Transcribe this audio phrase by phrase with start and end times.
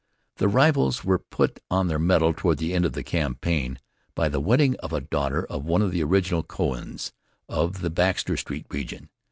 [0.37, 3.77] The rivals were put on their mettle toward the end of the campaign
[4.15, 7.11] by the wedding of a daughter of one of the original Cohens
[7.47, 9.09] of the Baxter Street region.